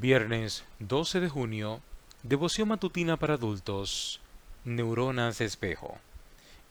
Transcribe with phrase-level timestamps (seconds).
[0.00, 1.80] Viernes 12 de junio,
[2.22, 4.20] devoción matutina para adultos,
[4.64, 5.98] neuronas espejo.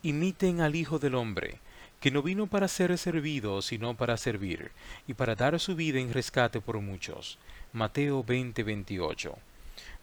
[0.02, 1.58] Imiten al Hijo del Hombre,
[2.00, 4.72] que no vino para ser servido, sino para servir,
[5.06, 7.36] y para dar su vida en rescate por muchos.
[7.74, 9.34] Mateo 20:28.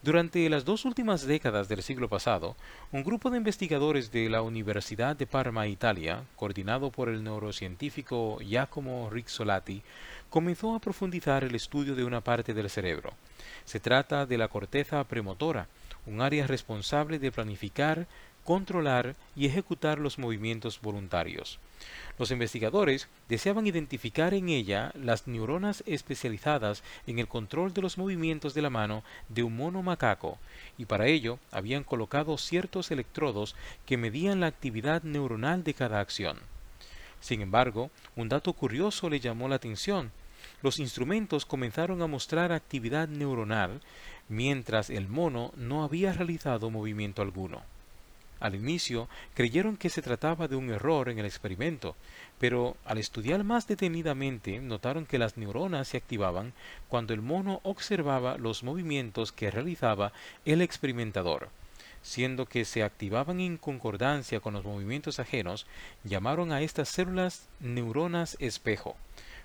[0.02, 2.56] Durante las dos últimas décadas del siglo pasado,
[2.92, 9.10] un grupo de investigadores de la Universidad de Parma, Italia, coordinado por el neurocientífico Giacomo
[9.10, 9.82] Rizzolatti,
[10.30, 13.14] comenzó a profundizar el estudio de una parte del cerebro.
[13.64, 15.68] Se trata de la corteza premotora,
[16.06, 18.06] un área responsable de planificar,
[18.46, 21.58] controlar y ejecutar los movimientos voluntarios.
[22.18, 28.54] Los investigadores deseaban identificar en ella las neuronas especializadas en el control de los movimientos
[28.54, 30.38] de la mano de un mono macaco,
[30.78, 33.54] y para ello habían colocado ciertos electrodos
[33.84, 36.38] que medían la actividad neuronal de cada acción.
[37.20, 40.12] Sin embargo, un dato curioso le llamó la atención.
[40.62, 43.82] Los instrumentos comenzaron a mostrar actividad neuronal,
[44.28, 47.62] mientras el mono no había realizado movimiento alguno.
[48.38, 51.96] Al inicio creyeron que se trataba de un error en el experimento,
[52.38, 56.52] pero al estudiar más detenidamente notaron que las neuronas se activaban
[56.88, 60.12] cuando el mono observaba los movimientos que realizaba
[60.44, 61.48] el experimentador.
[62.02, 65.66] Siendo que se activaban en concordancia con los movimientos ajenos,
[66.04, 68.96] llamaron a estas células neuronas espejo,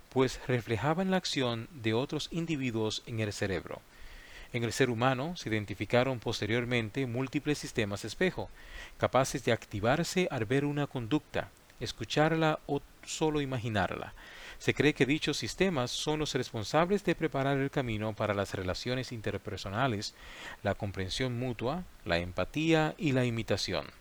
[0.09, 3.81] pues reflejaban la acción de otros individuos en el cerebro.
[4.53, 8.49] En el ser humano se identificaron posteriormente múltiples sistemas espejo,
[8.97, 11.49] capaces de activarse al ver una conducta,
[11.79, 14.13] escucharla o solo imaginarla.
[14.59, 19.11] Se cree que dichos sistemas son los responsables de preparar el camino para las relaciones
[19.11, 20.13] interpersonales,
[20.63, 24.00] la comprensión mutua, la empatía y la imitación.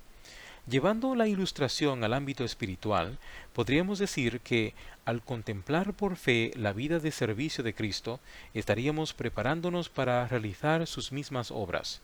[0.69, 3.19] Llevando la ilustración al ámbito espiritual,
[3.53, 8.20] podríamos decir que al contemplar por fe la vida de servicio de Cristo,
[8.55, 12.00] estaríamos preparándonos para realizar sus mismas obras.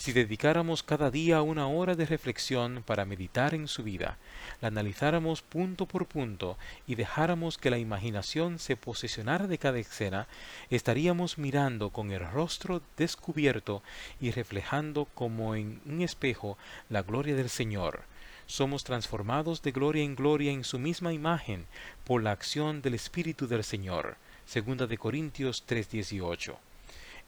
[0.00, 4.16] Si dedicáramos cada día una hora de reflexión para meditar en su vida,
[4.62, 6.56] la analizáramos punto por punto
[6.86, 10.26] y dejáramos que la imaginación se posesionara de cada escena,
[10.70, 13.82] estaríamos mirando con el rostro descubierto
[14.22, 16.56] y reflejando como en un espejo
[16.88, 18.04] la gloria del Señor.
[18.46, 21.66] Somos transformados de gloria en gloria en su misma imagen
[22.04, 24.16] por la acción del Espíritu del Señor.
[24.46, 26.69] Segunda de Corintios 3:18.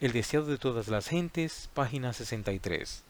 [0.02, 3.04] El deseado de todas las gentes, página 63.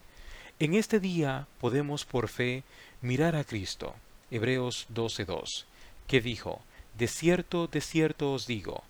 [0.59, 2.65] En este día podemos por fe
[3.01, 3.95] mirar a Cristo,
[4.31, 5.65] Hebreos 12.2,
[6.07, 6.61] que dijo,
[6.99, 8.85] De cierto, de cierto os digo,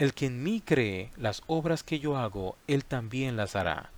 [0.00, 3.90] el que en mí cree las obras que yo hago, él también las hará.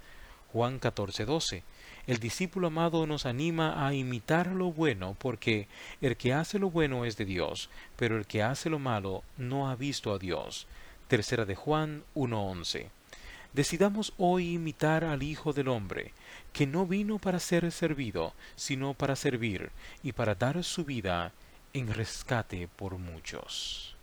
[0.53, 1.62] Juan 14.12.
[2.06, 5.66] El discípulo amado nos anima a imitar lo bueno porque
[6.03, 9.71] el que hace lo bueno es de Dios, pero el que hace lo malo no
[9.71, 10.66] ha visto a Dios.
[11.09, 12.91] Tercera de Juan 1.11.
[13.53, 16.12] Decidamos hoy imitar al Hijo del Hombre,
[16.53, 19.71] que no vino para ser servido, sino para servir
[20.03, 21.33] y para dar su vida
[21.73, 23.96] en rescate por muchos.